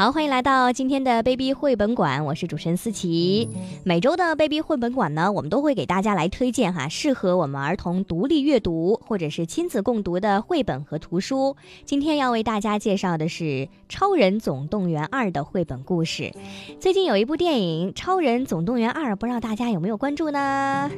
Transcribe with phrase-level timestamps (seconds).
[0.00, 3.46] 好，欢迎来到今天的 Baby 绘本馆，我是主持人思琪。
[3.84, 11.54] 每周的 Baby 绘本馆呢，我们都会给大家来推荐哈，适合我们儿童独立阅读或者是亲子共读的绘本和图书。
[11.84, 13.44] 今天要为大家介绍的是
[13.90, 16.32] 《超人总动员二》的绘本故事。
[16.80, 20.90] 最近有一部电影《超人总动员二》，不知道大家有没有关注呢？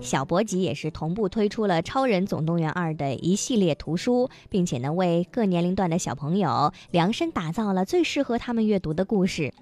[0.00, 9.42] 小博吉也是同步推出了《超人总动员二》的一系列图书，并且呢，为各年龄段的小朋友量身打造了最适合和他们阅读的故事。《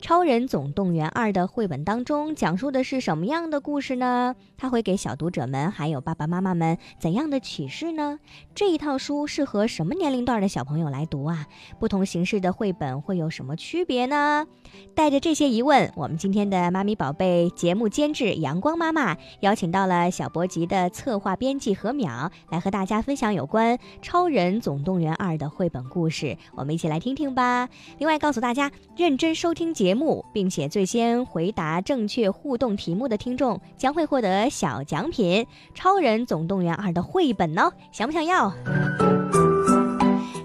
[0.00, 4.34] 超人总动员二》的绘本当中讲述的是什么样的故事呢？
[4.56, 8.18] 它会给小读者们还有爸爸妈妈们怎样的启示呢？
[8.54, 11.46] 这一套书适合什么年龄段的小朋友来读啊？
[11.78, 14.46] 不同形式的绘本会有什么区别呢？
[14.94, 27.68] 带着这些疑问，我们今天的妈咪宝贝节目监制阳光妈妈邀请到了小博吉的策划编辑何淼来和大家分享有关《超人总动员二》的绘本故事，我们一起来听听吧。
[27.98, 35.44] 另外告诉大家，认真收听节目，并且最先回答正确互动题目的听众将会获得小奖品
[35.74, 38.52] 《超人总动员二》的绘本哦，想不想要？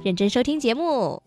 [0.03, 1.21] 认真收听节目。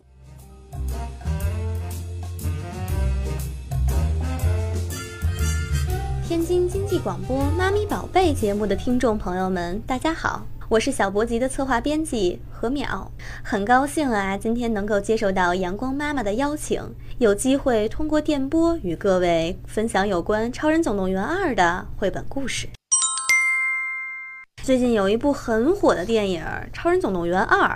[6.28, 13.06] 天津经济广播《妈咪宝贝》节目的听众朋友们，大家好，我是小博集的策划编辑何淼，
[13.45, 16.83] 很高兴啊，今天能够接受到阳光妈妈的邀请，
[17.19, 22.69] 有机会通过电波与各位分享有关《超人总动员二》的绘本故事。
[24.64, 27.69] 最近有一部很火的电影《超人总动员二》，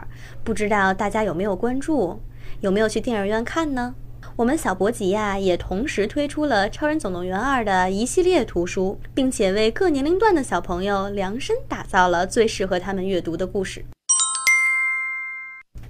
[0.43, 2.21] 不知道大家有没有关注，
[2.61, 3.95] 有没有去电影院看呢？
[4.41, 13.85] 我们小博吉呀，也同时推出了《超人总动员二》的一系列图书，并且为各年龄段的小朋友量身打造了最适合他们阅读的故事。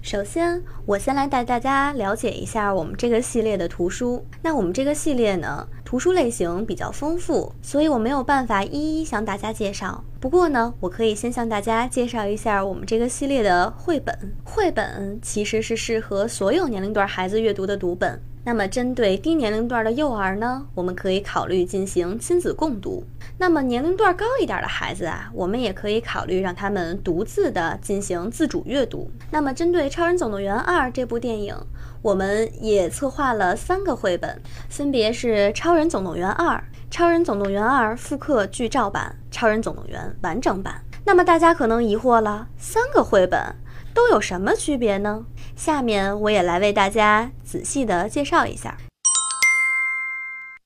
[0.01, 4.25] 首先，我先来带大家了解一下我们这个系列的图书。
[4.41, 10.03] 那我们这个系列呢，图书类型比较丰富，所以我没有办法一一向大家介绍。
[10.19, 14.13] 不过呢，我可以先向大家介绍一下我们这个系列的绘本。
[14.43, 18.21] 绘本其实是适合所有年龄段孩子阅读的读本。
[18.43, 23.03] 那么，针对低年龄段的幼儿呢，我们可以考虑进行亲子共读。
[23.37, 29.11] 那么，年龄段高一点的孩子啊，我们也可以考虑让他们独自的进行自主阅读。
[29.29, 31.55] 那么，针对《超人总动员二》这部电影，
[32.01, 36.55] 我们也策划了三个绘本，分别是《超人总动员二》、
[36.89, 40.81] 《超人总动员二复刻剧照版》、《超人总动员完整版》。
[41.05, 43.39] 那么，大家可能疑惑了，三个绘本
[43.93, 45.25] 都有什么区别呢？
[45.55, 48.77] 下面我也来为大家仔细的介绍一下。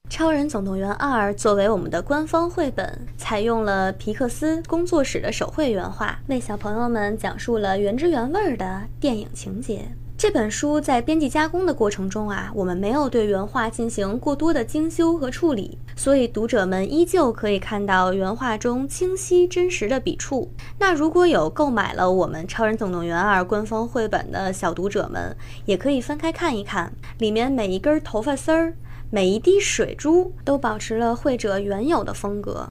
[0.18, 9.86] 《超人总动员二》作为我们的官方绘本，采用了皮克斯工作室的手绘原画，为小朋友们讲述了原汁原味的电影情节。
[10.18, 20.50] 这本书在编辑加工的过程中啊，我们没有对原画进行过多的精修和处理，所以读者们依旧可以看到原画中清晰真实的笔触。
[20.80, 28.74] 那如果有购买了我们《超人总动员二》官方绘本的小读者们，也可以翻开看一看，里面每一根头发丝儿。
[29.12, 32.68] 每一滴水珠都保持了绘者原有的风格。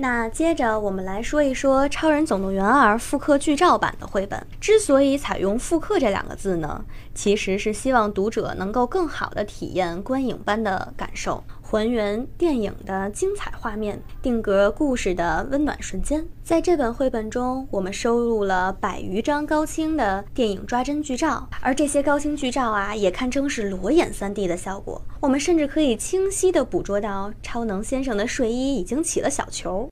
[0.00, 4.42] 那接着我们来说一说《超人总动员二》复刻剧照版的绘本。
[4.58, 6.82] 之所以采用“复刻”这两个字呢，
[7.14, 11.44] 其实是希望读者能够更好的体验观影般的感受。
[11.70, 16.26] 还原电影的精彩画面，定格故事的温暖瞬间。
[16.42, 25.00] 在这本绘本中，我们收录了百余张高清的电影抓帧剧照，而这些高清剧照啊，也堪称是裸眼 3D 的效果。
[25.20, 29.88] 我们甚至可以清晰地捕捉到超能先生的睡衣已经起了小球。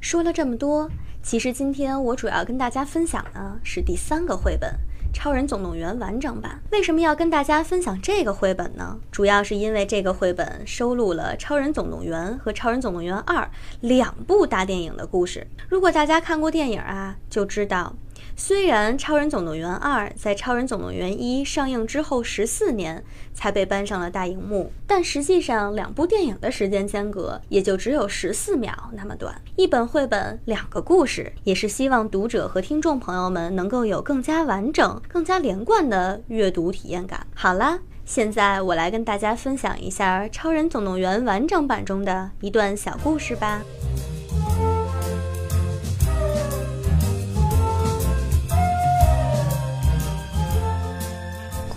[0.00, 0.88] 说了这么多，
[1.20, 4.70] 其实今天我主要跟大家分享的是第三个绘本。
[5.18, 8.96] 《超人总动员完整版》为什么要跟大家分享这个绘本呢？
[9.10, 13.42] 主要是因为这个绘本收录了《超人总动员》和《超人总动员二》
[13.80, 15.44] 两部大电影的故事。
[15.68, 17.92] 如果大家看过电影啊，就知道。
[18.40, 23.02] 虽然《超人总动员二》在《超人总动员一》上映之后十四年
[23.34, 29.34] 才被搬上了大荧幕，但实际上两部电影的时间间隔也就只有十四秒那么短。
[29.56, 37.26] 一本绘本，两个故事，也是希望读者和听众朋友们能够有更加完整、更加连贯的阅读体验感。
[37.34, 43.60] 好了，现在我来跟大家分享一下《超人总动员完整版》中的一段小故事吧。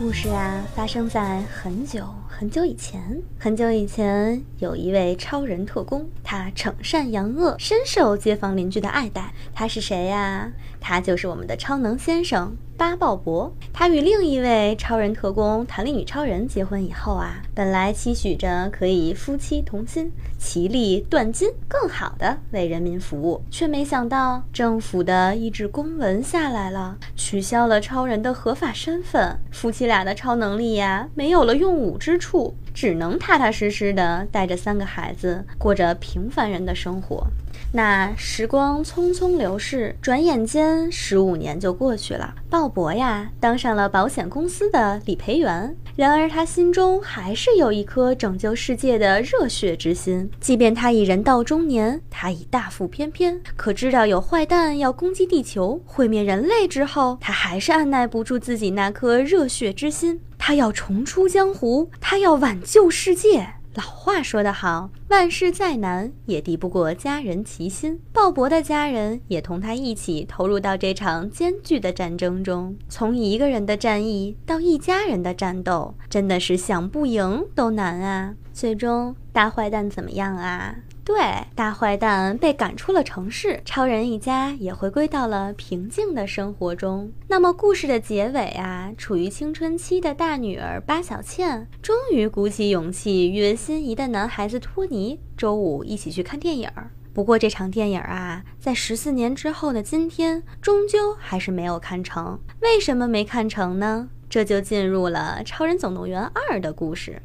[0.02, 2.04] 故事啊，发生在很久
[2.42, 9.32] 很久以前，很久以前，有一位超人特工，他惩善扬恶，深受街坊邻居的爱戴。
[9.54, 10.52] 他是谁呀？
[10.80, 12.58] 他就是我们的超能先生。
[12.76, 32.31] 巴鲍伯，他与另一位超人特工弹力女超人结婚以后啊，本来期许着可以夫妻同心，其利断金，更好的为人民服务，却没想到政府的一纸公文下来了，取消了超人的合法身份，夫妻俩的超能力呀，没有了用武之处，
[32.74, 37.26] 只能踏踏实实的带着三个孩子，过着平凡人的生活。
[37.74, 42.34] 那时光匆匆流逝，转眼间十五年就过去了。
[42.50, 45.74] 鲍勃呀，当上了保险公司的理赔员。
[45.96, 50.30] 然而他心中还是有一颗拯救世界的热血之心。
[50.40, 60.20] 即便他已人到中年，他已大腹翩翩，可知道有坏蛋要攻击地球、毁灭人类之后，他还是按耐不住自己那颗热血之心。
[60.44, 63.54] 他要重出江湖，他要挽救世界。
[63.76, 68.02] 老话说得好，万事再难也敌不过家人齐心。
[68.12, 72.76] 鲍勃的家人也同他一起投入到这场艰巨的战争中。
[72.90, 78.34] 从一个人的战役到一家人的战斗，真的是想不赢都难啊！
[78.52, 80.76] 最终，大坏蛋怎么样啊？
[81.14, 87.12] 对，大坏蛋被赶出了城市，超人一家也回归到了平静的生活中。
[87.28, 96.70] 那么故事的结尾啊，处于青春期的大女儿巴小倩终于鼓起勇气约心仪的男孩子托尼周五一起去看电影。
[97.14, 102.40] 不过这场电影啊，在十四年之后的今天，终究还是没有看成。
[102.62, 104.08] 为什么没看成呢？
[104.30, 107.22] 这就进入了《超人总动员二》的故事。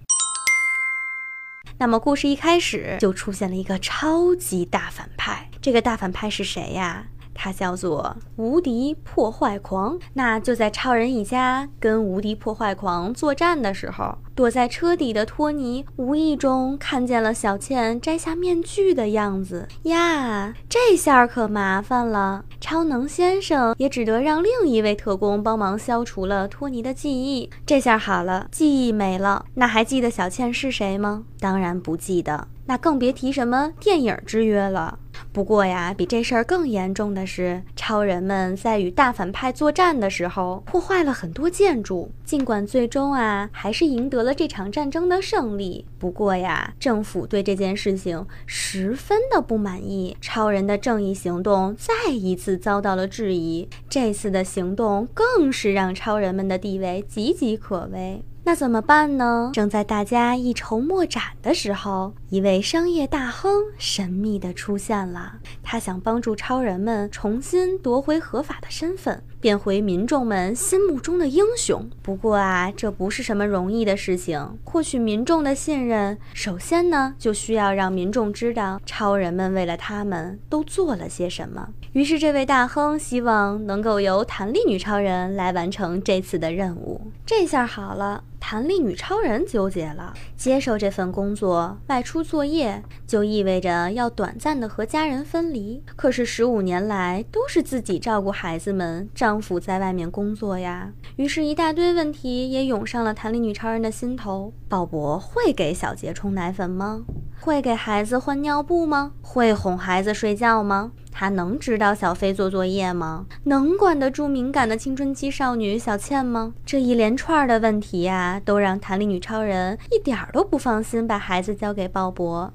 [1.78, 5.50] 那么，故事一开始就出现了一个超级大反派。
[5.61, 7.06] 这个大反派是谁呀？
[7.36, 9.98] 他叫做无敌破坏狂。
[10.14, 20.54] 那就在超人一家跟无敌破坏狂作战的时候，躲在车底的托尼无意中看见了小倩摘下面具的样子呀。
[20.68, 27.50] 这下可麻烦了，超能先生也只得让另一位特工帮忙消除了托尼的记忆。
[27.64, 31.24] 这下好了，记忆没了，那还记得小倩是谁吗？
[31.38, 34.98] 当然不记得，那更别提什么电影之约了。
[35.36, 42.10] 不过呀，比这事儿更严重的是，超人们在与大反派作战的时候，破坏了很多建筑。
[42.24, 45.84] 尽管最终啊，还是赢得了这场战争的胜利。
[45.98, 53.68] 不过呀，政府对这件事情十分的不满意，超人的正义行动再一次遭到了质疑。
[53.90, 58.24] 这次的行动更是让超人们的地位岌岌可危。
[58.48, 59.50] 那怎么办呢？
[59.52, 65.40] 正在大家一筹莫展的时候，一位商业大亨神秘的出现了。
[65.64, 71.88] 他想帮助超人们重新夺回合法的身份，变回民众们心目中的英雄。
[72.02, 74.58] 不过啊，这不是什么容易的事情。
[74.64, 81.68] 获取民众的信任，首先呢，就需要让民众知道超人们为了他们都做了些什么。
[81.92, 87.00] 于是，这位大亨希望能够由弹力女超人来完成这次的任务。
[87.24, 88.24] 这下好了。
[88.38, 95.82] 弹力女超人纠结了，接受这份工作，外出作业就意味着要短暂的和家人分离。
[95.96, 100.93] 可是十五年来都是自己照顾孩子们，丈夫在外面工作呀。
[101.17, 107.02] 于是，一大堆问题也涌上了弹力女超人的心头：鲍勃会给小杰冲奶粉吗？
[107.40, 109.14] 会给孩子换尿布吗？
[109.20, 110.93] 会哄孩子睡觉吗？
[111.10, 113.27] 他能指导小飞做作业吗？
[113.43, 116.55] 能管得住敏感的青春期少女小倩吗？
[116.65, 122.50] 这一连串的问题呀，都让弹力女超人一点儿都不放心把孩子交给鲍勃。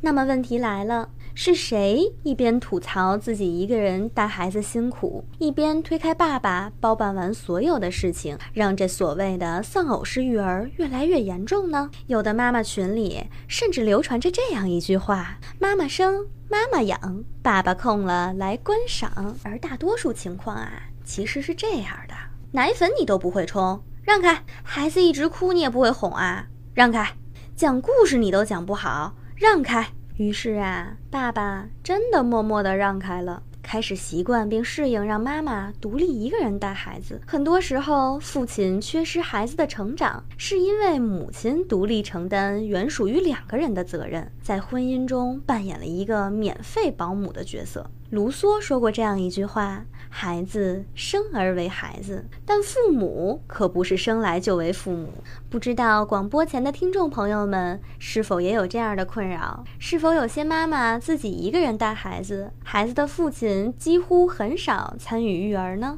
[0.00, 1.10] 那么问题来了。
[1.34, 11.90] 是谁一边吐槽自己一个人带孩子辛苦，一边推开爸爸包办完所有的事情，让这所谓的丧偶式育儿越来越严重呢？
[12.06, 22.14] 有的妈妈群里甚至流传着这样一句话：“妈妈生，妈妈养，爸爸空了来观赏。”而大多数情况啊，其实是这样的：
[22.52, 27.04] 奶粉你都不会冲，让开；孩子一直哭你也不会哄啊，让开；
[27.54, 29.92] 讲故事你都讲不好，让开。
[30.20, 37.18] 于是啊，爸爸真的默默地让开了，开始习惯并适应让妈妈独立一个人带孩子。
[37.26, 47.90] 很多时候，父亲缺失孩子的成长，是因为母亲独立承担原属于两个人的责任，在婚姻中扮演了一个免费保姆的角色。
[48.10, 49.84] 卢梭说过这样一句话。
[50.12, 55.08] 孩子生而为孩子，但父母可不是生来就为父母。
[55.48, 59.62] 不知道广播前的听众朋友们是否也有这样的困扰？
[59.78, 65.96] 是否有些妈妈自己一个人带孩子，孩子的父亲几乎很少参与育儿呢？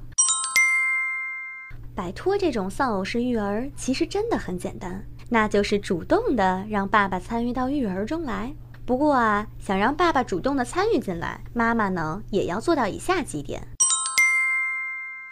[1.95, 8.55] 摆脱这种丧偶式育儿，其实真的很简单，那就是主动的让爸爸参与到育儿中来。
[8.93, 13.67] 不过啊，想让爸爸主动的参与进来，妈妈呢也要做到以下几点。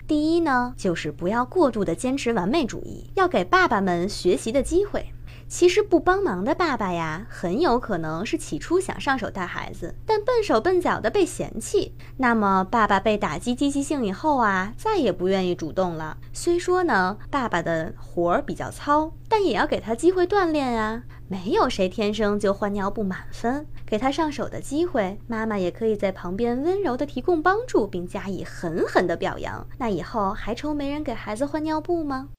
[0.08, 5.12] 第一呢，就是不要过度的坚持完美主义，要给爸爸们学习的机会。
[5.46, 11.94] 其实不帮忙的爸爸呀，很有可能是起初想上手带孩子，但笨手笨脚的被嫌弃。
[12.16, 16.16] 那么爸爸被打击积极性以后啊，再也不愿意主动了。
[16.32, 21.02] 虽说呢，爸爸的活儿比较糙，但也要给他机会锻炼啊。
[21.32, 29.64] 没有谁天生就换尿布满分，给他上手的机会，妈妈也可以在旁边温柔的提供帮助，并加以狠狠的表扬。
[29.78, 32.30] 那以后还愁没人给孩子换尿布吗？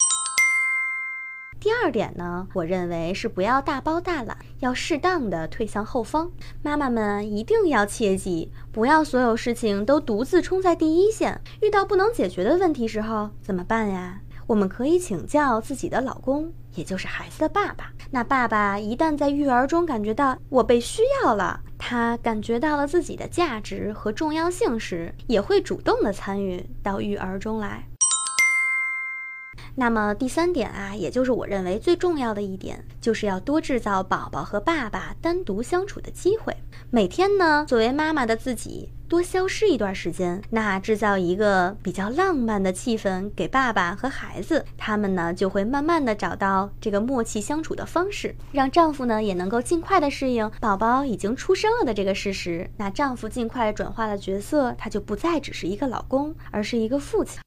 [1.57, 6.29] 第二点呢，我认为是不要大包大揽，要适当的退向后方。
[6.61, 11.39] 妈妈们一定要切记，不要所有事情都独自冲在第一线。
[11.61, 14.19] 遇到不能解决的问题时候怎么办呀？
[14.47, 17.91] 我们可以请教自己的老公，也就是孩子的爸爸。
[18.11, 27.87] 那爸爸一旦在育儿中感觉到我被需要了，他感觉到了自己的价值和重要性时，也会主动的参与到育儿中来。
[29.75, 36.53] 那么第三点啊，也就是我认为最重要的一点，就是要多制造宝宝和爸爸单独相处的机会。
[36.89, 52.71] 每天呢，作为妈妈的自己多消失一段时间，那制造一个比较浪漫的气氛给爸爸和孩子，他们呢就会慢慢的找到这个默契相处的方式，让丈夫呢也能够尽快的适应宝宝已经出生了的这个事实。
[52.77, 57.41] 那丈夫尽快转化了角色，他就不再只是一个老公，而是一个父亲。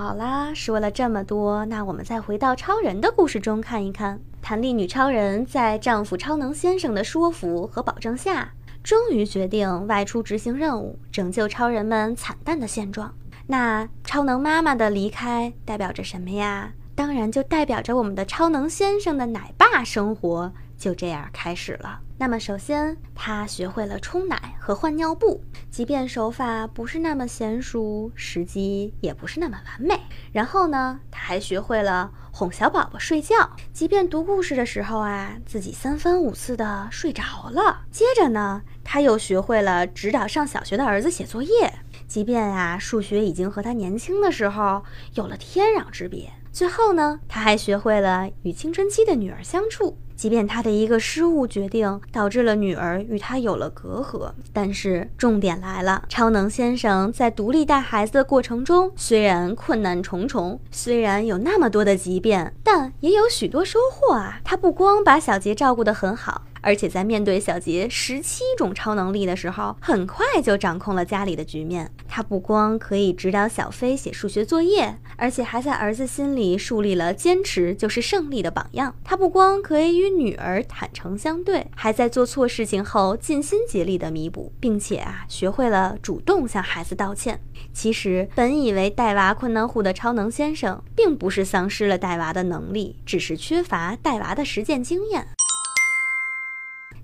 [0.00, 4.18] 好啦，说了这么多，那我们再回到超人的故事中看一看。
[4.40, 8.50] 弹力女超人在丈夫超能先生的说服和保证下，
[8.82, 13.14] 终于决定外出执行任务，拯救超人们惨淡的现状。
[13.46, 16.72] 那超能妈妈的离开代表着什么呀？
[17.00, 21.98] 当然就代表着我们的超能先生的奶爸生活就这样开始了。
[22.18, 29.98] 那么，首先他学会了冲奶和换尿布，即便手法不是那么娴熟，时机也不是那么完美。
[30.30, 37.80] 然后呢，他还学会了哄小宝宝睡觉，即便读故事的时候啊，自己三番五次的睡着了。
[37.90, 41.72] 接着呢，他又学会了指导上小学的儿子写作业，
[42.06, 46.30] 即便啊，数学已经和他年轻的时候有了天壤之别。
[46.52, 49.96] 最后呢，他还学会了与青春期的女儿相处。
[50.16, 64.40] 即便他的一个失误决定导致了女儿与他有了隔阂，但是重点来了，超能先生在独立带孩子的过程中，虽然困难重重，虽然有那么多的急变，但也有许多收获啊！
[64.44, 66.42] 他不光把小杰照顾得很好。
[66.60, 71.90] 而且在面对小杰十七种超能力的时候，很快就掌控了家里的局面。
[72.08, 78.94] 他不光可以指导小飞写数学作业，而且还在儿子心里树立了坚持就是胜利的榜样。
[79.04, 87.40] 他不光可以与女儿坦诚相对，还在做错事情后尽心竭力的弥补，并且啊，学会了主动向孩子道歉。
[87.72, 95.28] 其实，本以为带娃困难户的超能先生，并不是丧失了带娃的能力，只是缺乏带娃的实践经验。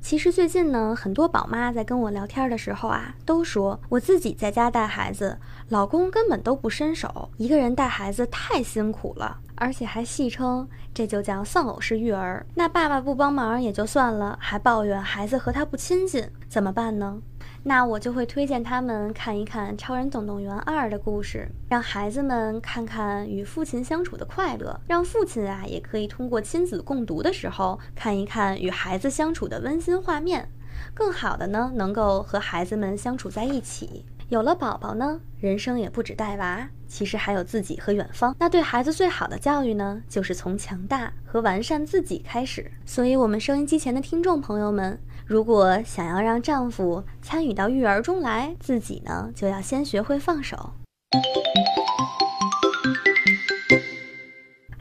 [0.07, 5.37] 其实最近呢，很多宝妈在跟我聊天的时候啊，都说我自己在家带孩子，
[5.71, 12.47] 老公根本都不伸手，一个人带孩子太辛苦了，而且还戏称这就叫丧偶式育儿。
[12.55, 17.21] 那爸爸不帮忙也就算了，还抱怨孩子和他不亲近，怎么办呢？
[17.69, 30.49] 那我就会推荐他们看一看《超人总动员二》的故事，让孩子们看看与父亲相处的快乐，让父亲啊也可以通过亲子共读的时候看一看与孩子相处的温馨画面，
[30.95, 34.05] 更好的呢能够和孩子们相处在一起。
[34.29, 38.35] 有了宝宝呢，人生也不止带娃，其实还有自己和远方。
[38.41, 42.69] 那对孩子最好的教育呢，就是从强大和完善自己开始。
[42.85, 44.99] 所以，我们收音机前的听众朋友们。
[45.25, 50.73] 如果想要让丈夫参与到育儿中来，自己呢就要先学会放手。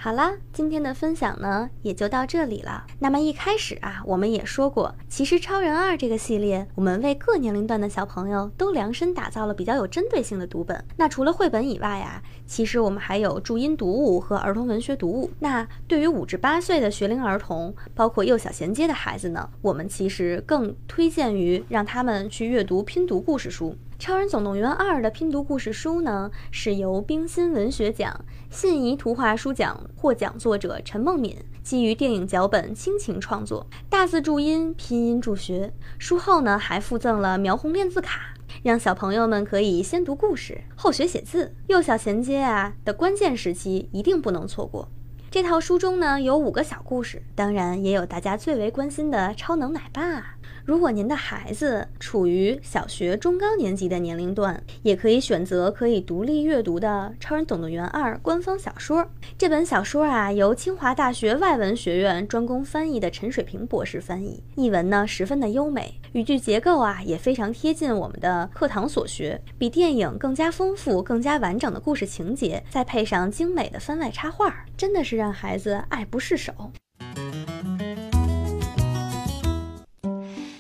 [0.06, 2.86] 好啦，今天的分享呢也就到这里了。
[3.00, 10.86] 那么一开始啊，我们也说过，其实《超人二》这个系列，我们为各年龄段的小朋友都量身打造了比较有针对性的读本。
[10.96, 15.32] 那除了绘本以外啊，其实我们还有注音读物和儿童文学读物。
[15.40, 23.76] 那对于五至八岁的学龄儿童，包括幼小衔接的孩子呢，我们其实更推荐于让他们去阅读拼读故事书。
[23.98, 35.74] 《超人总动员二》的拼读故事书呢，是由冰心文学奖、信宜图画书奖获奖作者陈梦敏基于电影脚本倾情创作，大字注音、拼音助学。
[35.98, 38.34] 书后呢，还附赠了描红练字卡。
[38.64, 41.56] 让小朋友们可以先读故事后学写字。
[41.68, 44.90] 幼小衔接啊的关键时期一定不能错过。
[45.36, 50.38] 这套书中呢有五个小故事，当然也有大家最为关心的超能奶爸。
[50.64, 59.06] 如果您的孩子处于小学中高年级的年龄段，也可以选择可以独立阅读的《超人总动员二》官方小说。
[59.38, 76.54] 这本小说啊，由清华大学外文学院专攻翻译的陈水平博士翻译，译文呢十分的优美，语句结构啊也非常贴近我们的课堂所学，比电影更加丰富、更加完整的故事情节，再配上精美的番外插画，真的是让让孩子爱不释手。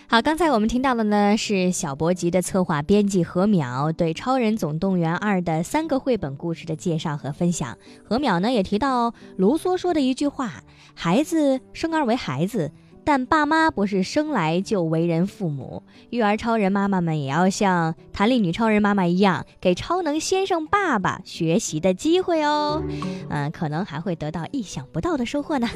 [0.08, 7.78] 好，刚才我们听到的呢是小博吉的策划编辑何淼对《超人总动员二》的三个绘本故事的介绍和分享。
[8.04, 10.64] 何淼呢也提到卢梭说的一句话
[10.96, 12.72] ：“孩子生而为孩子，
[13.06, 15.84] 但爸妈不是生来就为人父母。
[16.10, 22.84] 育儿超人妈妈们也要像弹力女超人妈妈一样，给超能先生爸爸学习的机会哦。
[23.30, 25.70] 嗯，可能还会得到意想不到的收获呢。”